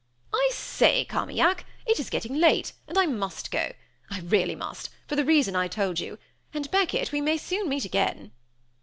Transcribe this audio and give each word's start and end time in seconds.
"I 0.33 0.49
say, 0.51 1.05
Carmaignac, 1.05 1.63
it 1.85 1.99
is 1.99 2.09
getting 2.09 2.33
late, 2.33 2.73
and 2.87 2.97
I 2.97 3.05
must 3.05 3.51
go; 3.51 3.71
I 4.09 4.21
really 4.21 4.55
must, 4.55 4.89
for 5.07 5.15
the 5.15 5.23
reason 5.23 5.55
I 5.55 5.67
told 5.67 5.99
you 5.99 6.17
and, 6.55 6.71
Beckett, 6.71 7.11
we 7.11 7.21
must 7.21 7.45
soon 7.45 7.69
meet 7.69 7.85
again." 7.85 8.31